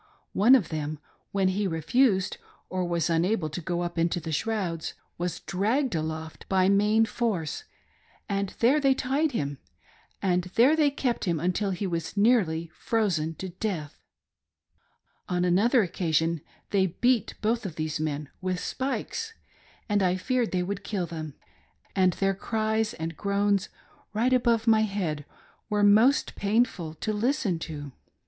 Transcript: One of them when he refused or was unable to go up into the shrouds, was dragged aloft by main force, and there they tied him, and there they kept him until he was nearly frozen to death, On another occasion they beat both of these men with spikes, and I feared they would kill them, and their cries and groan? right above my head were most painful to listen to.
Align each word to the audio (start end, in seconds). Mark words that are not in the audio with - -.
One 0.33 0.55
of 0.55 0.69
them 0.69 0.97
when 1.31 1.49
he 1.49 1.67
refused 1.67 2.37
or 2.71 2.83
was 2.87 3.07
unable 3.07 3.51
to 3.51 3.61
go 3.61 3.81
up 3.81 3.99
into 3.99 4.19
the 4.19 4.31
shrouds, 4.31 4.95
was 5.19 5.41
dragged 5.41 5.93
aloft 5.93 6.47
by 6.49 6.69
main 6.69 7.05
force, 7.05 7.65
and 8.27 8.49
there 8.61 8.79
they 8.79 8.95
tied 8.95 9.31
him, 9.33 9.59
and 10.19 10.45
there 10.55 10.75
they 10.75 10.89
kept 10.89 11.25
him 11.25 11.39
until 11.39 11.69
he 11.69 11.85
was 11.85 12.17
nearly 12.17 12.71
frozen 12.73 13.35
to 13.35 13.49
death, 13.49 14.01
On 15.29 15.45
another 15.45 15.83
occasion 15.83 16.41
they 16.71 16.87
beat 16.87 17.35
both 17.39 17.63
of 17.63 17.75
these 17.75 17.99
men 17.99 18.27
with 18.41 18.59
spikes, 18.59 19.35
and 19.87 20.01
I 20.01 20.15
feared 20.15 20.51
they 20.51 20.63
would 20.63 20.83
kill 20.83 21.05
them, 21.05 21.35
and 21.95 22.13
their 22.13 22.33
cries 22.33 22.95
and 22.95 23.15
groan? 23.15 23.59
right 24.13 24.33
above 24.33 24.65
my 24.65 24.81
head 24.81 25.25
were 25.69 25.83
most 25.83 26.33
painful 26.33 26.95
to 26.95 27.13
listen 27.13 27.59
to. 27.59 27.91